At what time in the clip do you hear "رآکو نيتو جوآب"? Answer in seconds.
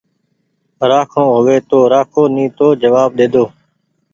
1.93-3.09